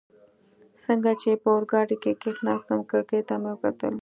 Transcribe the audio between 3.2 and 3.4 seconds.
ته